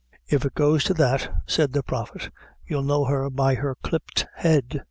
[0.27, 2.31] "If it goes to that," said the Prophet,
[2.65, 4.79] "you'll know her by the clipped head.